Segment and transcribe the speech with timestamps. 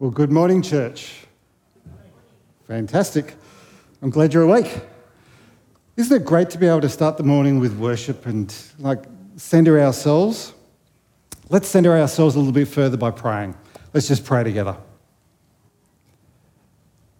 [0.00, 1.12] Well, good morning, church.
[2.68, 3.34] Fantastic.
[4.00, 4.80] I'm glad you're awake.
[5.96, 9.80] Isn't it great to be able to start the morning with worship and like center
[9.80, 10.54] ourselves?
[11.48, 13.56] Let's center ourselves a little bit further by praying.
[13.92, 14.76] Let's just pray together.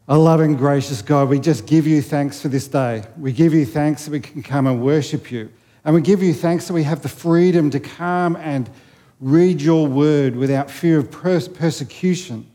[0.06, 3.02] Our loving, gracious God, we just give you thanks for this day.
[3.16, 5.50] We give you thanks that we can come and worship you.
[5.84, 8.70] And we give you thanks that we have the freedom to come and
[9.18, 12.48] read your word without fear of persecution.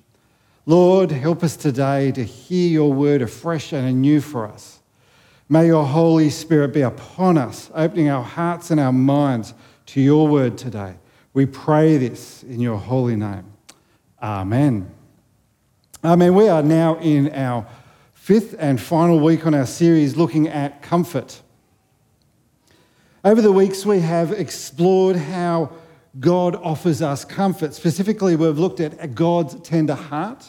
[0.66, 4.80] Lord, help us today to hear your word afresh and anew for us.
[5.50, 9.54] May your Holy Spirit be upon us, opening our hearts and our minds
[9.88, 10.96] to your word today.
[11.34, 13.44] We pray this in your holy name.
[14.22, 14.90] Amen.
[16.02, 16.34] Amen.
[16.34, 17.68] We are now in our
[18.14, 21.42] fifth and final week on our series looking at comfort.
[23.26, 25.74] Over the weeks, we have explored how
[26.20, 27.74] God offers us comfort.
[27.74, 30.46] Specifically, we've looked at God's tender heart.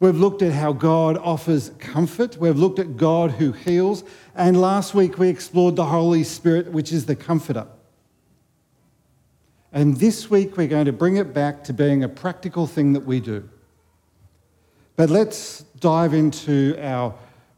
[0.00, 2.38] We've looked at how God offers comfort.
[2.38, 4.02] We've looked at God who heals.
[4.34, 7.66] And last week, we explored the Holy Spirit, which is the comforter.
[9.72, 13.04] And this week, we're going to bring it back to being a practical thing that
[13.04, 13.46] we do.
[14.96, 17.14] But let's dive into our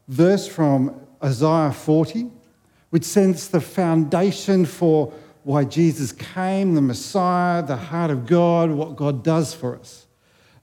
[0.09, 2.29] verse from Isaiah 40,
[2.89, 5.13] which sends the foundation for
[5.43, 10.07] why Jesus came, the Messiah, the heart of God, what God does for us.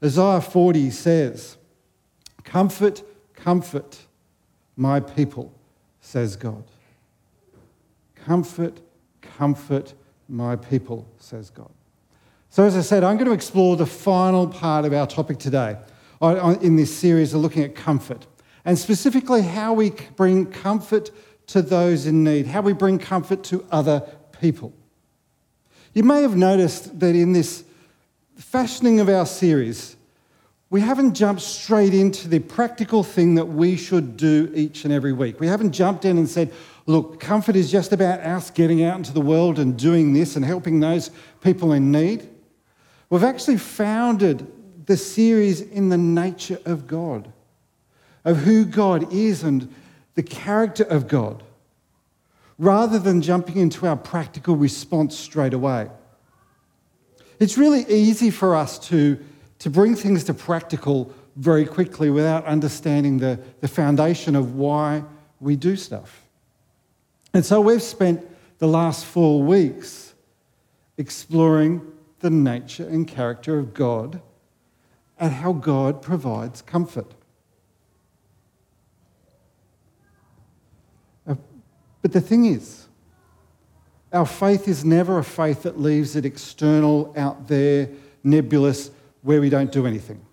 [0.03, 1.57] Isaiah 40 says,
[2.43, 3.03] Comfort,
[3.35, 3.99] comfort
[4.75, 5.53] my people,
[5.99, 6.63] says God.
[8.15, 8.79] Comfort,
[9.21, 9.93] comfort
[10.27, 11.71] my people, says God.
[12.49, 15.77] So, as I said, I'm going to explore the final part of our topic today
[16.21, 18.27] in this series of looking at comfort,
[18.65, 21.11] and specifically how we bring comfort
[21.47, 24.01] to those in need, how we bring comfort to other
[24.39, 24.73] people.
[25.93, 27.63] You may have noticed that in this
[28.37, 29.95] fashioning of our series,
[30.71, 35.11] we haven't jumped straight into the practical thing that we should do each and every
[35.11, 35.37] week.
[35.37, 36.51] We haven't jumped in and said,
[36.85, 40.45] look, comfort is just about us getting out into the world and doing this and
[40.45, 41.11] helping those
[41.41, 42.27] people in need.
[43.09, 44.47] We've actually founded
[44.87, 47.31] the series in the nature of God,
[48.23, 49.73] of who God is and
[50.15, 51.43] the character of God
[52.57, 55.89] rather than jumping into our practical response straight away.
[57.41, 59.19] It's really easy for us to,
[59.61, 65.03] to bring things to practical very quickly without understanding the, the foundation of why
[65.39, 66.27] we do stuff.
[67.31, 68.27] And so we've spent
[68.57, 70.15] the last four weeks
[70.97, 71.79] exploring
[72.21, 74.19] the nature and character of God
[75.19, 77.13] and how God provides comfort.
[81.27, 81.35] Uh,
[82.01, 82.87] but the thing is,
[84.11, 87.89] our faith is never a faith that leaves it external, out there,
[88.23, 88.89] nebulous,
[89.21, 90.25] where we don't do anything.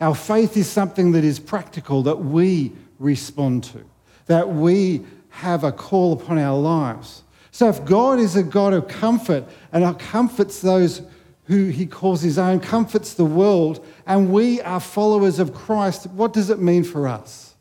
[0.00, 3.84] Our faith is something that is practical, that we respond to,
[4.26, 7.22] that we have a call upon our lives.
[7.50, 11.02] So if God is a God of comfort and comforts those
[11.44, 16.32] who he calls his own, comforts the world, and we are followers of Christ, what
[16.32, 17.54] does it mean for us?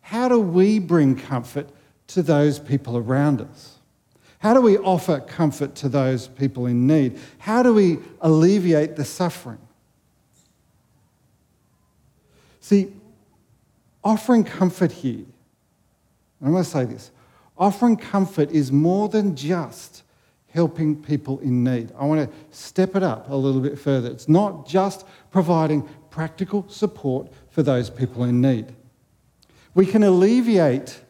[0.00, 1.68] How do we bring comfort
[2.08, 3.78] to those people around us?
[4.42, 7.16] How do we offer comfort to those people in need?
[7.38, 9.60] How do we alleviate the suffering?
[12.58, 12.92] See,
[14.02, 15.24] offering comfort here,
[16.44, 17.12] I want to say this
[17.56, 20.02] offering comfort is more than just
[20.48, 21.92] helping people in need.
[21.96, 24.10] I want to step it up a little bit further.
[24.10, 28.74] It's not just providing practical support for those people in need.
[29.72, 31.00] We can alleviate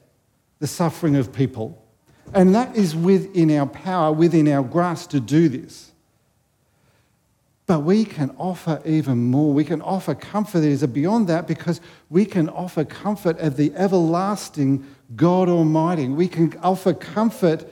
[0.58, 1.81] the suffering of people.
[2.34, 5.92] And that is within our power, within our grasp to do this.
[7.66, 9.52] But we can offer even more.
[9.52, 13.72] We can offer comfort that is beyond that because we can offer comfort of the
[13.74, 14.84] everlasting
[15.14, 16.08] God Almighty.
[16.08, 17.66] We can offer comfort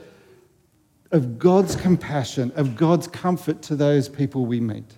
[1.11, 4.97] of God's compassion, of God's comfort to those people we meet.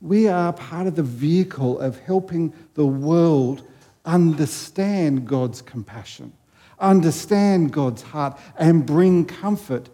[0.00, 3.62] We are part of the vehicle of helping the world
[4.04, 6.32] understand God's compassion,
[6.82, 9.88] understand God's heart, and bring comfort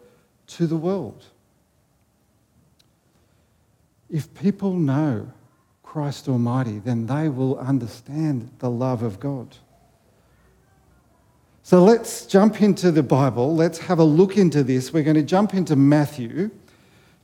[0.48, 1.24] to the world.
[4.10, 5.30] If people know
[5.82, 9.56] Christ Almighty, then they will understand the love of God.
[11.62, 13.54] So let's jump into the Bible.
[13.54, 14.92] Let's have a look into this.
[14.92, 16.50] We're going to jump into Matthew,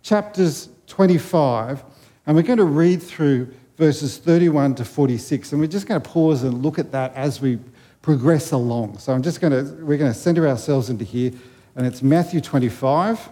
[0.03, 1.83] chapters 25,
[2.27, 5.53] and we're going to read through verses 31 to 46.
[5.53, 7.59] And we're just going to pause and look at that as we
[8.05, 8.99] progress along.
[8.99, 11.33] So I'm just going to, we're going to center ourselves into here,
[11.75, 13.31] and it's Matthew 25.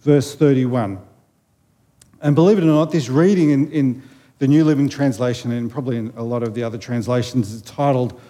[0.00, 0.98] verse 31.
[2.20, 4.02] And believe it or not, this reading in, in
[4.40, 8.20] the New Living Translation and probably in a lot of the other translations is titled,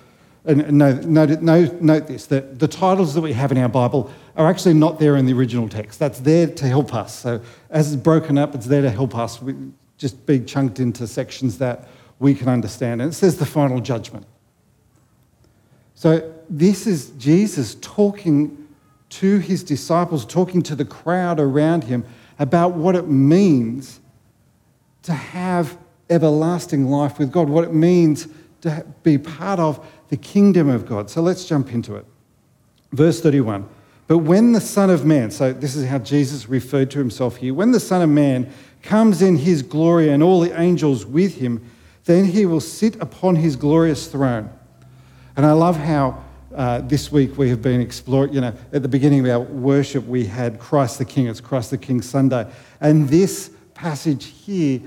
[0.44, 1.40] and note, note,
[1.80, 5.16] note this, that the titles that we have in our Bible are actually not there
[5.16, 5.98] in the original text.
[5.98, 7.19] That's there to help us.
[7.19, 7.40] So
[7.70, 9.40] as it's broken up, it's there to help us
[10.02, 11.87] just be chunked into sections that
[12.19, 13.00] we can understand.
[13.00, 14.26] And it says the final judgment.
[15.94, 18.66] So this is Jesus talking
[19.10, 22.04] to his disciples, talking to the crowd around him
[22.40, 24.00] about what it means
[25.04, 25.78] to have
[26.10, 28.26] everlasting life with God, what it means
[28.62, 31.10] to be part of the kingdom of God.
[31.10, 32.05] So let's jump into it.
[32.90, 33.69] Verse 31.
[34.08, 37.55] But when the Son of Man, so this is how Jesus referred to himself here,
[37.55, 38.52] when the Son of Man
[38.82, 41.64] comes in his glory and all the angels with him,
[42.05, 44.50] then he will sit upon his glorious throne.
[45.37, 46.23] And I love how
[46.55, 50.06] uh, this week we have been exploring, you know, at the beginning of our worship,
[50.06, 51.29] we had Christ the King.
[51.29, 52.50] It's Christ the King Sunday.
[52.81, 54.81] And this passage here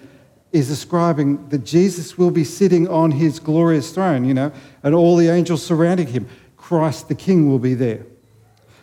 [0.52, 4.52] is describing that Jesus will be sitting on his glorious throne, you know,
[4.84, 6.28] and all the angels surrounding him.
[6.58, 8.06] Christ the King will be there.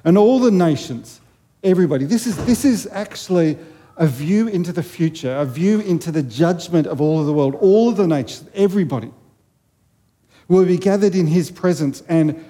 [0.04, 1.20] And all the nations,
[1.62, 2.04] everybody.
[2.04, 3.56] This is, this is actually
[3.96, 7.54] a view into the future, a view into the judgment of all of the world,
[7.60, 9.12] all of the nations, everybody
[10.48, 12.44] will be gathered in his presence and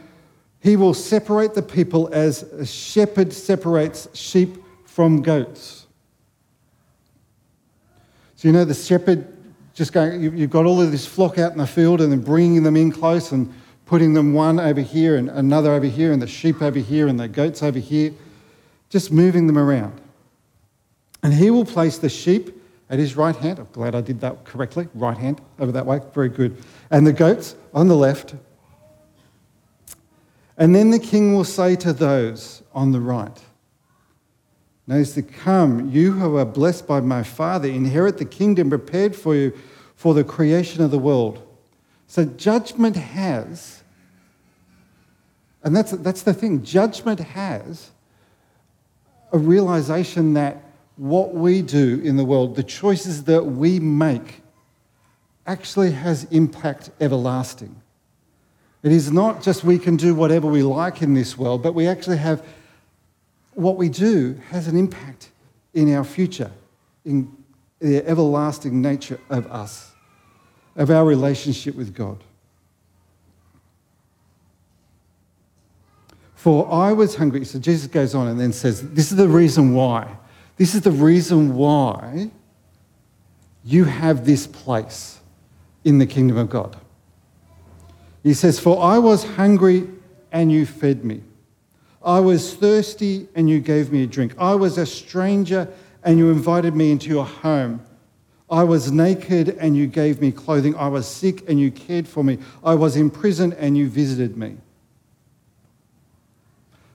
[0.61, 5.87] he will separate the people as a shepherd separates sheep from goats.
[8.37, 9.27] So, you know, the shepherd
[9.75, 12.63] just going, you've got all of this flock out in the field and then bringing
[12.63, 13.53] them in close and
[13.87, 17.19] putting them one over here and another over here and the sheep over here and
[17.19, 18.13] the goats over here,
[18.91, 20.02] just moving them around.
[21.23, 22.61] And he will place the sheep
[22.91, 23.59] at his right hand.
[23.59, 24.89] I'm glad I did that correctly.
[24.95, 26.01] Right hand over that way.
[26.13, 26.57] Very good.
[26.91, 28.35] And the goats on the left.
[30.59, 33.41] And then the king will say to those on the right,
[34.87, 39.35] Notice to come, you who are blessed by my Father, inherit the kingdom prepared for
[39.35, 39.57] you
[39.95, 41.41] for the creation of the world.
[42.09, 43.83] So judgment has,
[45.63, 47.93] and that's, that's the thing, judgment has
[49.33, 50.63] a realization that
[51.03, 54.41] what we do in the world, the choices that we make,
[55.49, 57.75] actually has impact everlasting.
[58.85, 61.89] It is not just we can do whatever we like in this world, but we
[61.89, 62.47] actually have
[63.55, 65.31] what we do has an impact
[65.75, 66.53] in our future,
[67.05, 67.37] in
[67.81, 69.91] the everlasting nature of us,
[70.77, 72.23] of our relationship with God.
[76.37, 77.45] For I was hungry.
[77.45, 80.17] So Jesus goes on and then says, This is the reason why.
[80.63, 82.31] This is the reason why
[83.65, 85.19] you have this place
[85.83, 86.77] in the kingdom of God.
[88.23, 89.89] He says, For I was hungry
[90.31, 91.23] and you fed me.
[92.01, 94.37] I was thirsty and you gave me a drink.
[94.39, 95.67] I was a stranger
[96.05, 97.85] and you invited me into your home.
[98.49, 100.77] I was naked and you gave me clothing.
[100.77, 102.39] I was sick and you cared for me.
[102.63, 104.59] I was in prison and you visited me.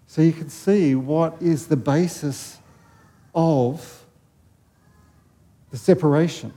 [0.08, 2.57] So you can see what is the basis
[3.38, 4.04] of
[5.70, 6.52] the separation?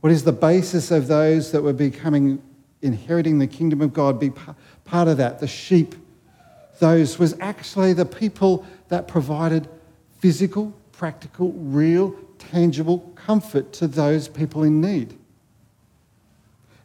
[0.00, 2.42] What is the basis of those that were becoming,
[2.80, 4.32] inheriting the kingdom of God, be
[4.84, 5.38] part of that?
[5.38, 5.94] The sheep,
[6.80, 9.68] those was actually the people that provided
[10.18, 15.16] physical, practical, real, tangible comfort to those people in need.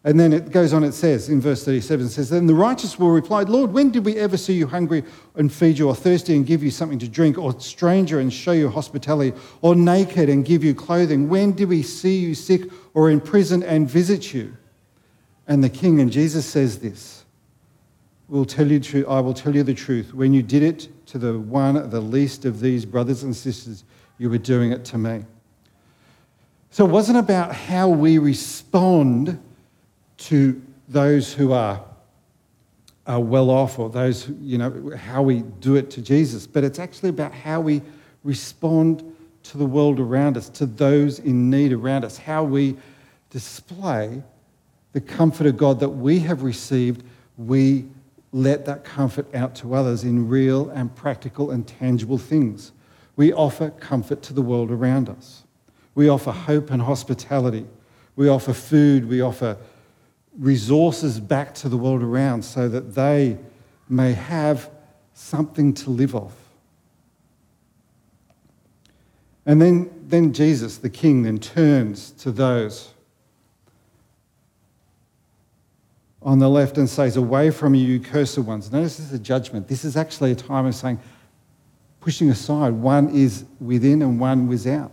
[0.03, 2.97] And then it goes on, it says in verse 37, it says, Then the righteous
[2.97, 5.03] will reply, Lord, when did we ever see you hungry
[5.35, 8.51] and feed you, or thirsty and give you something to drink, or stranger and show
[8.53, 11.27] you hospitality, or naked and give you clothing?
[11.27, 12.63] When did we see you sick
[12.93, 14.55] or in prison and visit you?
[15.47, 17.25] And the king, and Jesus says this,
[18.27, 20.13] will tell you I will tell you the truth.
[20.13, 23.83] When you did it to the one, the least of these brothers and sisters,
[24.17, 25.25] you were doing it to me.
[26.71, 29.39] So it wasn't about how we respond
[30.17, 31.83] to those who are,
[33.05, 36.79] are well off or those, you know, how we do it to Jesus, but it's
[36.79, 37.81] actually about how we
[38.23, 42.75] respond to the world around us, to those in need around us, how we
[43.29, 44.21] display
[44.93, 47.03] the comfort of God that we have received.
[47.37, 47.85] We
[48.31, 52.71] let that comfort out to others in real and practical and tangible things.
[53.15, 55.43] We offer comfort to the world around us.
[55.95, 57.65] We offer hope and hospitality.
[58.15, 59.07] We offer food.
[59.07, 59.57] We offer
[60.37, 63.37] resources back to the world around so that they
[63.89, 64.69] may have
[65.13, 66.35] something to live off.
[69.45, 72.93] And then, then Jesus, the King, then turns to those
[76.21, 78.71] on the left and says, Away from you, you cursed ones.
[78.71, 79.67] Notice this is a judgment.
[79.67, 80.99] This is actually a time of saying,
[82.01, 82.73] pushing aside.
[82.73, 84.91] One is within and one without.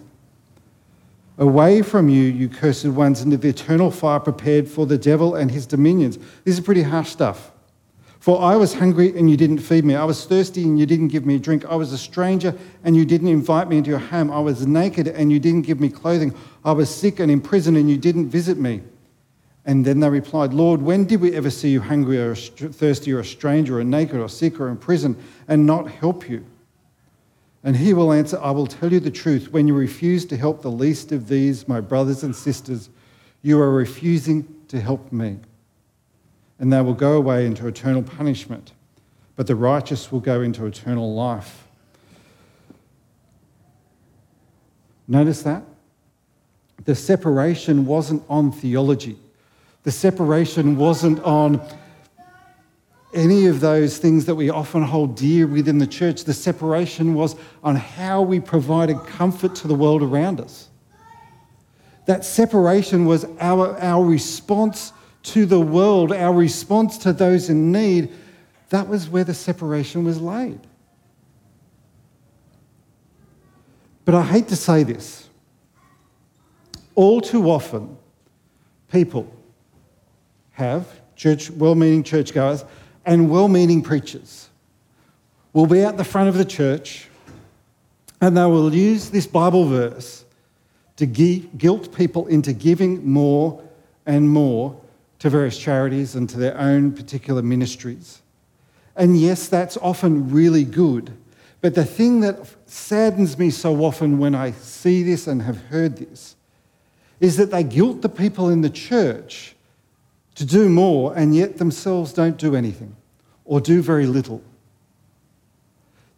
[1.36, 5.50] Away from you, you cursed ones, into the eternal fire prepared for the devil and
[5.50, 6.16] his dominions.
[6.44, 7.50] This is pretty harsh stuff.
[8.20, 9.96] For I was hungry and you didn't feed me.
[9.96, 11.66] I was thirsty and you didn't give me a drink.
[11.66, 14.30] I was a stranger and you didn't invite me into your home.
[14.30, 16.34] I was naked and you didn't give me clothing.
[16.64, 18.80] I was sick and in prison and you didn't visit me.
[19.66, 23.20] And then they replied, Lord, when did we ever see you hungry or thirsty or
[23.20, 26.46] a stranger or naked or sick or in prison and not help you?
[27.64, 29.50] And he will answer, I will tell you the truth.
[29.50, 32.90] When you refuse to help the least of these, my brothers and sisters,
[33.42, 35.38] you are refusing to help me
[36.58, 38.72] and they will go away into eternal punishment,
[39.36, 41.66] but the righteous will go into eternal life.
[45.06, 45.62] Notice that?
[46.84, 49.18] The separation wasn't on theology.
[49.82, 51.60] The separation wasn't on
[53.14, 56.24] any of those things that we often hold dear within the church.
[56.24, 60.68] The separation was on how we provided comfort to the world around us.
[62.06, 64.92] That separation was our, our response
[65.24, 68.12] to the world, our response to those in need,
[68.68, 70.60] that was where the separation was laid.
[74.04, 75.28] But I hate to say this.
[76.94, 77.96] All too often,
[78.90, 79.32] people
[80.52, 82.64] have church, well-meaning churchgoers
[83.06, 84.48] and well-meaning preachers
[85.52, 87.08] will be at the front of the church
[88.20, 90.24] and they will use this Bible verse
[90.96, 93.62] to guilt people into giving more
[94.06, 94.80] and more
[95.18, 98.20] to various charities and to their own particular ministries.
[98.96, 101.12] And yes, that's often really good.
[101.60, 105.96] But the thing that saddens me so often when I see this and have heard
[105.96, 106.36] this
[107.20, 109.53] is that they guilt the people in the church
[110.34, 112.96] to do more and yet themselves don't do anything
[113.44, 114.42] or do very little.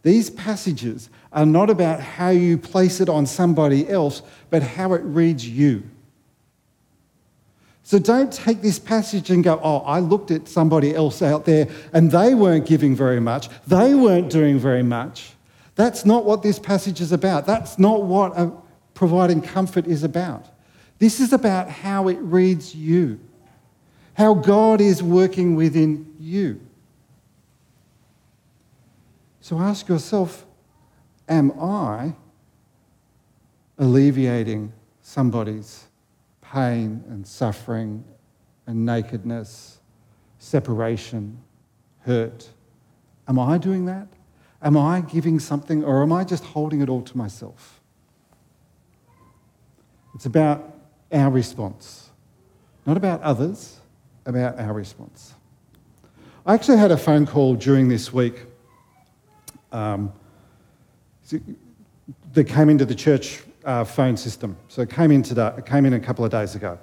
[0.02, 5.02] These passages are not about how you place it on somebody else, but how it
[5.02, 5.82] reads you.
[7.82, 11.68] So don't take this passage and go, oh, I looked at somebody else out there
[11.92, 13.48] and they weren't giving very much.
[13.66, 15.32] They weren't doing very much.
[15.76, 17.46] That's not what this passage is about.
[17.46, 18.50] That's not what
[18.94, 20.46] providing comfort is about.
[20.98, 23.20] This is about how it reads you,
[24.16, 26.60] how God is working within you.
[29.40, 30.44] So ask yourself
[31.28, 32.14] Am I
[33.78, 35.86] alleviating somebody's
[36.40, 38.04] pain and suffering
[38.66, 39.78] and nakedness,
[40.38, 41.38] separation,
[42.00, 42.48] hurt.
[43.28, 44.08] Am I doing that?
[44.62, 47.80] Am I giving something or am I just holding it all to myself?
[50.14, 50.74] It's about
[51.12, 52.10] our response,
[52.86, 53.80] not about others,
[54.26, 55.34] about our response.
[56.44, 58.44] I actually had a phone call during this week
[59.72, 60.12] um,
[62.32, 64.56] that came into the church uh, phone system.
[64.68, 66.78] So it came in, today, it came in a couple of days ago.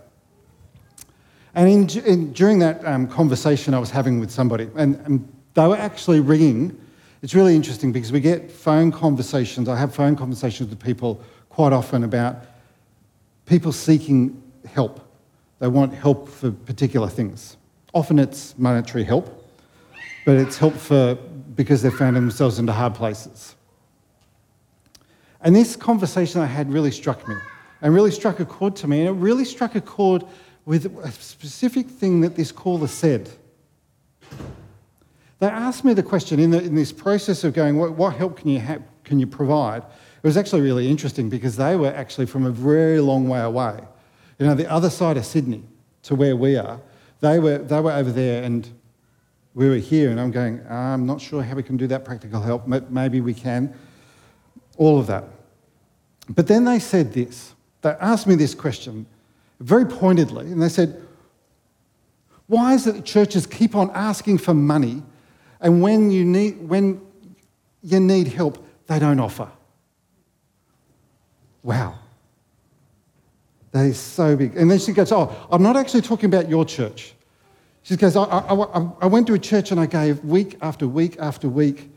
[1.55, 5.67] And in, in, during that um, conversation I was having with somebody, and, and they
[5.67, 6.77] were actually ringing.
[7.21, 9.69] It's really interesting because we get phone conversations.
[9.69, 12.37] I have phone conversations with people quite often about
[13.45, 14.99] people seeking help.
[15.63, 17.55] They want help for particular things.
[17.93, 19.49] Often it's monetary help,
[20.25, 21.15] but it's help for
[21.55, 23.55] because they've found themselves into hard places.
[25.39, 27.35] And this conversation I had really struck me
[27.81, 28.99] and really struck a chord to me.
[28.99, 30.25] And it really struck a chord
[30.65, 33.29] with a specific thing that this caller said.
[35.39, 38.35] They asked me the question in, the, in this process of going, what, what help
[38.35, 39.83] can you, ha- can you provide?
[39.83, 43.79] It was actually really interesting because they were actually from a very long way away.
[44.39, 45.63] You know, the other side of Sydney
[46.03, 46.79] to where we are,
[47.21, 48.67] they were, they were over there and
[49.53, 52.41] we were here, and I'm going, I'm not sure how we can do that practical
[52.41, 52.63] help.
[52.67, 53.73] But maybe we can
[54.77, 55.25] all of that.
[56.29, 57.53] But then they said this.
[57.81, 59.05] They asked me this question
[59.59, 61.01] very pointedly, and they said,
[62.47, 65.03] Why is it that churches keep on asking for money,
[65.61, 67.01] and when you need, when
[67.81, 69.49] you need help, they don't offer?
[71.61, 71.99] Wow.
[73.73, 74.55] That is so big.
[74.55, 77.13] And then she goes, Oh, I'm not actually talking about your church.
[77.81, 78.53] She goes, I, I,
[79.01, 81.91] I, went to a church and I gave week after week after week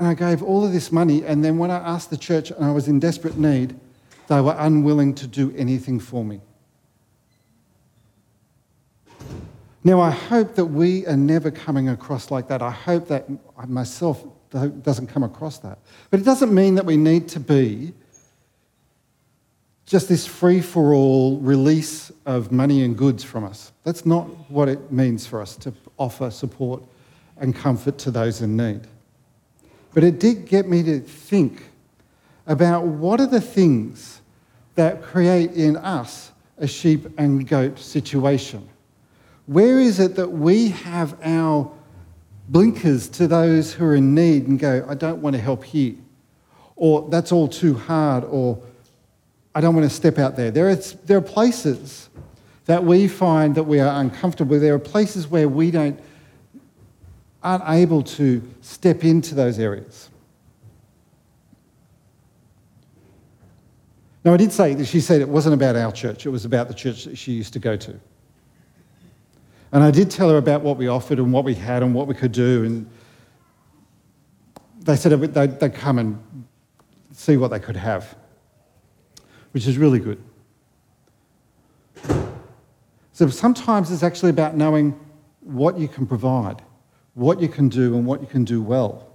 [0.00, 2.64] and I gave all of this money, and then when I asked the church and
[2.64, 3.78] I was in desperate need,
[4.28, 6.40] they were unwilling to do anything for me.
[9.84, 12.62] Now, I hope that we are never coming across like that.
[12.62, 13.28] I hope that
[13.68, 15.78] myself doesn't come across that.
[16.10, 17.92] But it doesn't mean that we need to be
[19.90, 23.72] just this free for all release of money and goods from us.
[23.82, 26.84] That's not what it means for us to offer support
[27.38, 28.82] and comfort to those in need.
[29.92, 31.64] But it did get me to think
[32.46, 34.20] about what are the things
[34.76, 38.68] that create in us a sheep and goat situation.
[39.46, 41.68] Where is it that we have our
[42.48, 45.96] blinkers to those who are in need and go, I don't want to help here,
[46.76, 48.62] or that's all too hard, or
[49.54, 50.50] I don't want to step out there.
[50.50, 52.08] There are, there are places
[52.66, 54.58] that we find that we are uncomfortable.
[54.60, 55.98] There are places where we don't,
[57.42, 60.08] aren't able to step into those areas.
[64.24, 66.68] Now, I did say that she said it wasn't about our church, it was about
[66.68, 67.98] the church that she used to go to.
[69.72, 72.06] And I did tell her about what we offered and what we had and what
[72.06, 72.64] we could do.
[72.64, 72.90] And
[74.80, 76.46] they said they'd, they'd come and
[77.12, 78.14] see what they could have,
[79.52, 80.22] which is really good.
[83.12, 84.98] So sometimes it's actually about knowing
[85.40, 86.62] what you can provide,
[87.14, 89.06] what you can do, and what you can do well.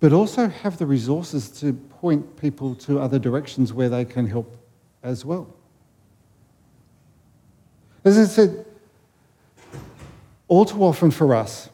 [0.00, 4.56] But also have the resources to point people to other directions where they can help
[5.02, 5.52] as well.
[8.04, 8.64] As I said,
[10.48, 11.68] all too often for us,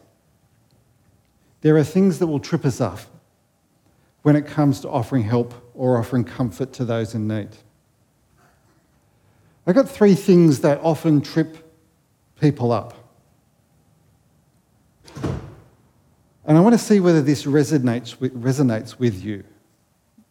[1.60, 3.00] there are things that will trip us up
[4.22, 7.49] when it comes to offering help or offering comfort to those in need.
[9.67, 11.57] I've got three things that often trip
[12.41, 12.95] people up.
[16.45, 19.45] And I want to see whether this resonates with, resonates with you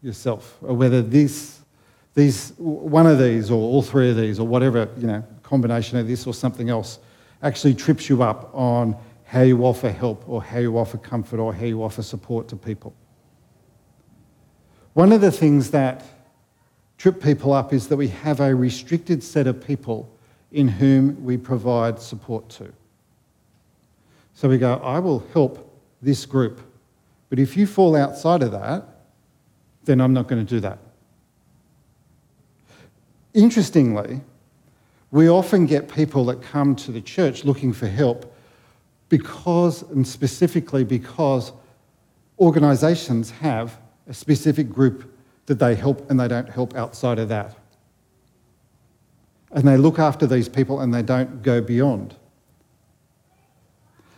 [0.01, 1.61] yourself, or whether this,
[2.15, 6.07] these, one of these, or all three of these, or whatever, you know, combination of
[6.07, 6.99] this or something else
[7.43, 11.53] actually trips you up on how you offer help or how you offer comfort or
[11.53, 12.93] how you offer support to people.
[14.93, 16.03] One of the things that
[16.97, 20.09] trip people up is that we have a restricted set of people
[20.51, 22.71] in whom we provide support to.
[24.33, 25.67] So we go, I will help
[26.01, 26.59] this group,
[27.29, 28.83] but if you fall outside of that,
[29.85, 30.79] then I'm not going to do that.
[33.33, 34.21] Interestingly,
[35.11, 38.35] we often get people that come to the church looking for help
[39.09, 41.51] because, and specifically because,
[42.39, 43.77] organisations have
[44.11, 45.09] a specific group
[45.45, 47.55] that they help and they don't help outside of that.
[49.51, 52.13] And they look after these people and they don't go beyond.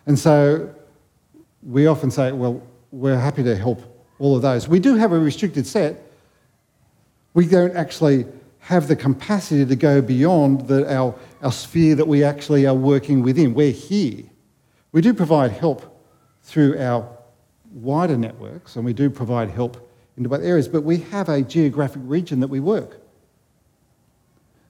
[0.08, 0.74] And so
[1.62, 2.60] we often say, well,
[2.92, 3.82] we're happy to help
[4.18, 4.68] all of those.
[4.68, 6.04] We do have a restricted set.
[7.36, 8.26] We don't actually
[8.60, 13.22] have the capacity to go beyond the, our, our sphere that we actually are working
[13.22, 13.54] within.
[13.54, 14.24] We're here.
[14.92, 16.04] We do provide help
[16.42, 17.08] through our
[17.74, 22.02] wider networks and we do provide help into other areas, but we have a geographic
[22.06, 23.02] region that we work.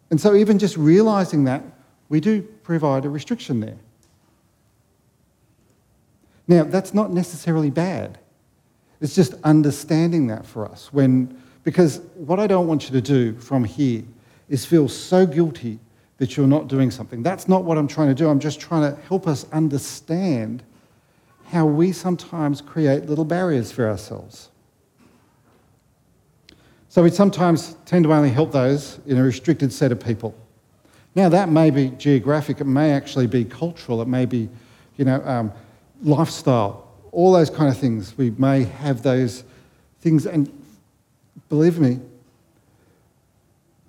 [0.10, 1.64] And so, even just realizing that,
[2.10, 3.78] we do provide a restriction there.
[6.48, 8.20] Now, that's not necessarily bad.
[9.02, 13.34] It's just understanding that for us when because what I don't want you to do
[13.40, 14.04] from here
[14.50, 15.80] is feel so guilty
[16.18, 17.24] that you're not doing something.
[17.24, 18.30] That's not what I'm trying to do.
[18.30, 20.64] I'm just trying to help us understand
[21.46, 24.50] how we sometimes create little barriers for ourselves.
[26.90, 30.36] So we sometimes tend to only help those in a restricted set of people.
[31.16, 34.50] Now, that may be geographic, it may actually be cultural, it may be,
[34.98, 35.52] you know, um,
[36.02, 38.18] lifestyle, all those kind of things.
[38.18, 39.44] We may have those
[40.02, 40.52] things, and
[41.54, 42.00] Believe me,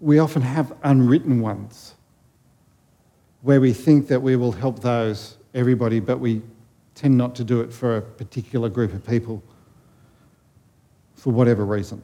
[0.03, 1.95] we often have unwritten ones
[3.41, 6.43] where we think that we will help those, everybody, but we
[6.95, 9.43] tend not to do it for a particular group of people
[11.15, 12.03] for whatever reason.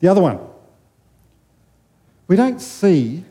[0.00, 0.40] The other one,
[2.26, 3.24] we don't see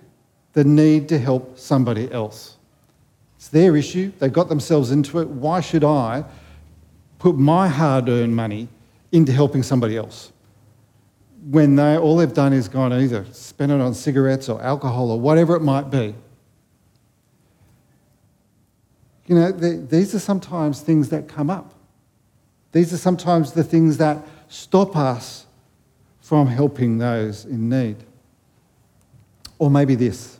[0.53, 2.57] the need to help somebody else.
[3.37, 5.27] It's their issue, they got themselves into it.
[5.27, 6.25] Why should I
[7.17, 8.67] put my hard earned money
[9.11, 10.31] into helping somebody else?
[11.43, 15.19] when they, all they've done is gone either spend it on cigarettes or alcohol or
[15.19, 16.13] whatever it might be.
[19.29, 21.75] You know, these are sometimes things that come up.
[22.71, 25.45] These are sometimes the things that stop us
[26.19, 27.97] from helping those in need.
[29.59, 30.39] Or maybe this.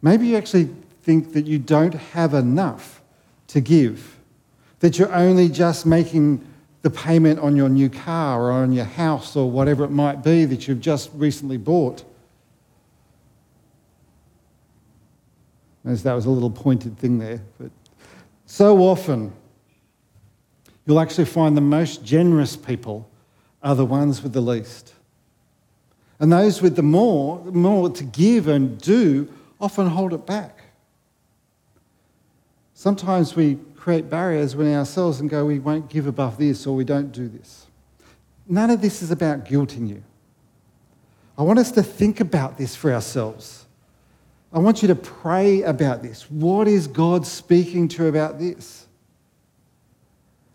[0.00, 0.70] Maybe you actually
[1.02, 3.02] think that you don't have enough
[3.48, 4.16] to give,
[4.78, 6.46] that you're only just making
[6.82, 10.44] the payment on your new car or on your house or whatever it might be
[10.44, 12.04] that you've just recently bought.
[15.84, 17.42] As that was a little pointed thing there.
[17.58, 17.70] But
[18.46, 19.32] so often,
[20.86, 23.08] you'll actually find the most generous people
[23.62, 24.94] are the ones with the least.
[26.20, 29.28] And those with the more, more to give and do
[29.60, 30.60] often hold it back.
[32.74, 36.84] Sometimes we create barriers within ourselves and go, we won't give above this or we
[36.84, 37.66] don't do this.
[38.46, 40.02] None of this is about guilting you.
[41.36, 43.63] I want us to think about this for ourselves.
[44.54, 46.30] I want you to pray about this.
[46.30, 48.86] What is God speaking to about this?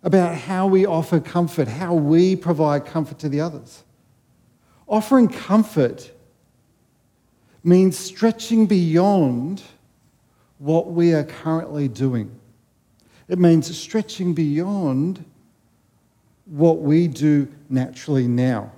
[0.03, 3.83] About how we offer comfort, how we provide comfort to the others.
[4.88, 6.12] Offering comfort
[7.62, 9.62] means stretching beyond
[10.59, 12.31] what we are currently doing.
[13.27, 15.25] It means stretching beyond
[16.45, 18.71] what we do naturally now.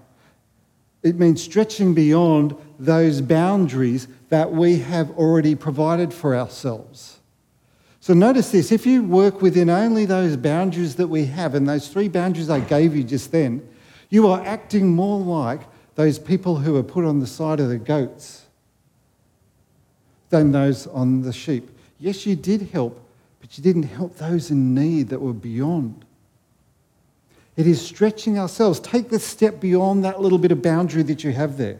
[1.04, 7.20] It means stretching beyond those boundaries that we have already provided for ourselves.
[8.00, 11.88] So notice this if you work within only those boundaries that we have, and those
[11.88, 13.68] three boundaries I gave you just then,
[14.10, 15.62] you are acting more like
[15.94, 18.48] those people who are put on the side of the goats
[20.30, 21.70] than those on the sheep.
[22.00, 23.00] Yes, you did help,
[23.40, 26.04] but you didn't help those in need that were beyond.
[27.56, 28.80] It is stretching ourselves.
[28.80, 31.80] Take the step beyond that little bit of boundary that you have there.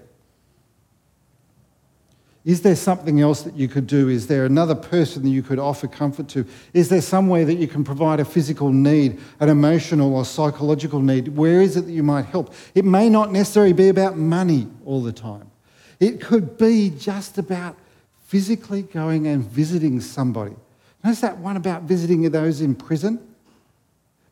[2.44, 4.10] Is there something else that you could do?
[4.10, 6.46] Is there another person that you could offer comfort to?
[6.74, 11.30] Is there somewhere that you can provide a physical need, an emotional or psychological need?
[11.30, 12.54] Where is it that you might help?
[12.74, 15.52] It may not necessarily be about money all the time.
[16.00, 17.78] It could be just about
[18.26, 20.56] physically going and visiting somebody.
[21.04, 23.20] Notice that one about visiting those in prison?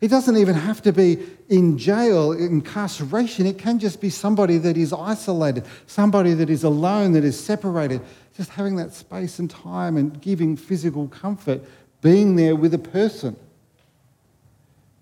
[0.01, 1.17] It doesn't even have to be
[1.49, 3.45] in jail, incarceration.
[3.45, 8.01] It can just be somebody that is isolated, somebody that is alone, that is separated.
[8.38, 11.62] Just having that space and time and giving physical comfort,
[12.01, 13.35] being there with a person.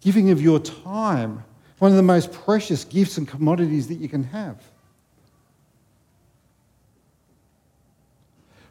[0.02, 1.44] Giving of your time,
[1.78, 4.60] one of the most precious gifts and commodities that you can have.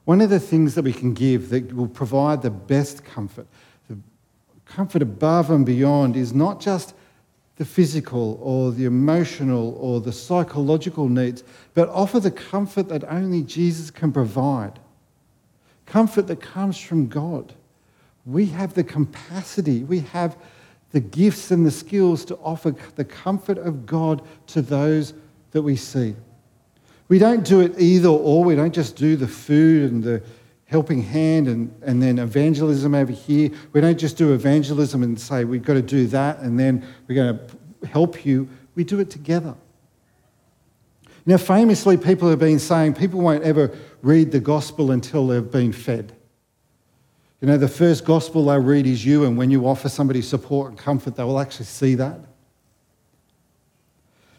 [0.06, 3.46] One of the things that we can give that will provide the best comfort,
[4.66, 6.94] comfort above and beyond is not just
[7.56, 13.42] the physical or the emotional or the psychological needs, but offer the comfort that only
[13.42, 14.78] Jesus can provide.
[15.86, 17.54] Comfort that comes from God.
[18.26, 20.36] We have the capacity, we have
[20.92, 25.14] the gifts and the skills to offer the comfort of God to those
[25.52, 26.14] that we see.
[27.08, 28.44] We don't do it either or.
[28.44, 30.22] We don't just do the food and the
[30.66, 33.50] helping hand and, and then evangelism over here.
[33.72, 37.14] We don't just do evangelism and say we've got to do that and then we're
[37.14, 38.48] going to help you.
[38.74, 39.54] We do it together.
[41.24, 45.72] Now, famously, people have been saying people won't ever read the gospel until they've been
[45.72, 46.12] fed.
[47.40, 50.70] You know, the first gospel they read is you, and when you offer somebody support
[50.70, 52.20] and comfort, they will actually see that.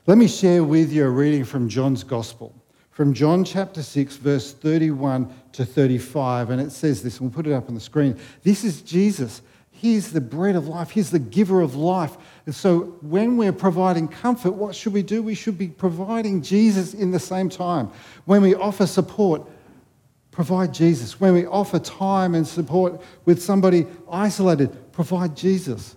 [0.06, 2.54] Let me share with you a reading from John's gospel
[2.98, 6.52] from John chapter 6, verse 31 to 35.
[6.52, 8.17] And it says this, and we'll put it up on the screen.
[8.43, 9.41] This is Jesus.
[9.72, 12.17] He's the bread of life, He's the giver of life.
[12.46, 15.22] And so when we're providing comfort, what should we do?
[15.22, 17.91] We should be providing Jesus in the same time.
[18.26, 19.48] When we offer support,
[20.32, 21.20] provide Jesus.
[21.20, 25.96] When we offer time and support with somebody isolated, provide Jesus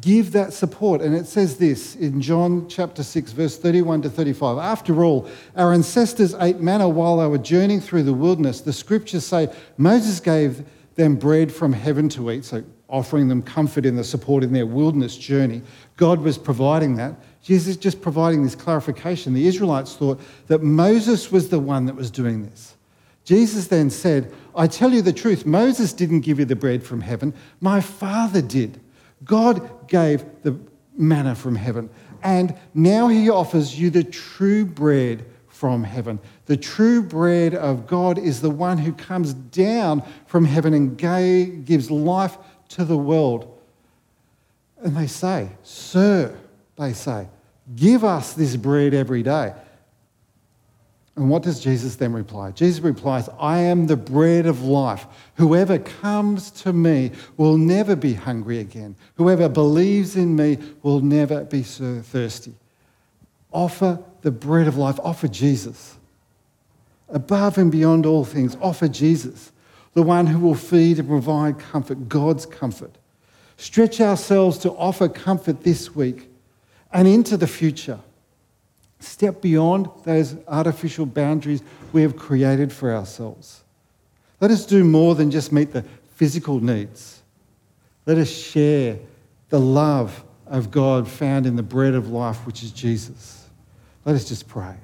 [0.00, 1.00] give that support.
[1.00, 4.58] And it says this in John chapter 6, verse 31 to 35.
[4.58, 8.60] After all, our ancestors ate manna while they were journeying through the wilderness.
[8.60, 13.84] The scriptures say Moses gave them bread from heaven to eat, so offering them comfort
[13.84, 15.62] in the support in their wilderness journey.
[15.96, 17.14] God was providing that.
[17.42, 19.32] Jesus is just providing this clarification.
[19.32, 22.76] The Israelites thought that Moses was the one that was doing this.
[23.24, 27.02] Jesus then said, I tell you the truth, Moses didn't give you the bread from
[27.02, 28.80] heaven, my Father did.
[29.24, 30.58] God gave the
[30.96, 31.90] manna from heaven,
[32.22, 36.20] and now He offers you the true bread from heaven.
[36.46, 41.90] The true bread of God is the one who comes down from heaven and gives
[41.90, 42.38] life
[42.70, 43.58] to the world.
[44.80, 46.38] And they say, Sir,
[46.76, 47.28] they say,
[47.74, 49.52] give us this bread every day.
[51.18, 52.52] And what does Jesus then reply?
[52.52, 55.04] Jesus replies, I am the bread of life.
[55.34, 58.94] Whoever comes to me will never be hungry again.
[59.16, 62.54] Whoever believes in me will never be so thirsty.
[63.50, 65.96] Offer the bread of life, offer Jesus.
[67.08, 69.50] Above and beyond all things, offer Jesus,
[69.94, 72.94] the one who will feed and provide comfort, God's comfort.
[73.56, 76.30] Stretch ourselves to offer comfort this week
[76.92, 77.98] and into the future.
[79.00, 83.62] Step beyond those artificial boundaries we have created for ourselves.
[84.40, 85.84] Let us do more than just meet the
[86.14, 87.22] physical needs.
[88.06, 88.98] Let us share
[89.50, 93.48] the love of God found in the bread of life, which is Jesus.
[94.04, 94.74] Let us just pray.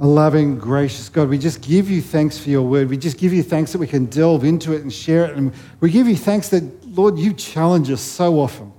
[0.00, 2.90] A loving, gracious God, we just give you thanks for your word.
[2.90, 5.36] We just give you thanks that we can delve into it and share it.
[5.36, 8.73] And we give you thanks that, Lord, you challenge us so often.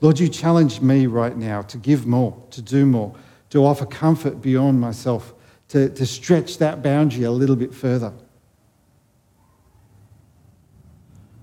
[0.00, 3.14] Lord, you challenge me right now to give more, to do more,
[3.50, 5.34] to offer comfort beyond myself,
[5.68, 8.12] to, to stretch that boundary a little bit further.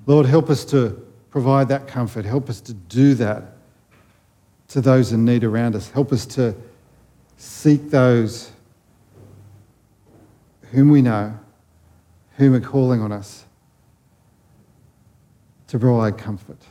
[0.06, 2.26] Lord, help us to provide that comfort.
[2.26, 3.56] Help us to do that
[4.70, 5.90] to those in need around us.
[5.90, 6.56] Help us to
[7.38, 8.52] seek those
[10.72, 11.38] whom we know,
[12.38, 13.46] whom are calling on us
[15.68, 16.62] to provide comfort.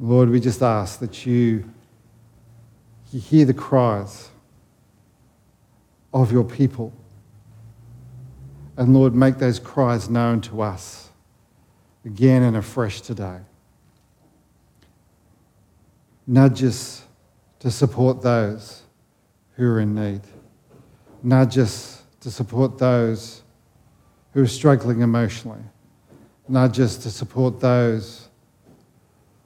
[0.00, 1.70] Lord, we just ask that you,
[3.12, 4.30] you hear the cries
[6.12, 6.92] of your people.
[8.76, 11.10] And Lord, make those cries known to us
[12.04, 13.38] again and afresh today.
[16.26, 17.04] Nudge us
[17.60, 18.82] to support those
[19.56, 20.22] who are in need.
[21.22, 23.42] Nudge us to support those
[24.32, 25.62] who are struggling emotionally.
[26.48, 28.23] Nudge us to support those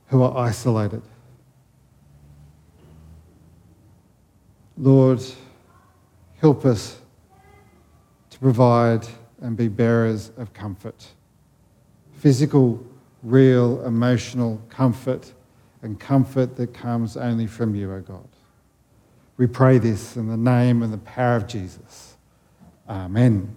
[0.08, 1.02] who are isolated.
[4.76, 5.22] Lord,
[6.40, 7.00] help us
[8.30, 9.06] to provide
[9.40, 11.08] and be bearers of comfort
[12.18, 12.84] physical,
[13.22, 15.32] real, emotional comfort,
[15.82, 18.28] and comfort that comes only from you, O God.
[19.36, 22.16] We pray this in the name and the power of Jesus.
[22.88, 23.54] Amen.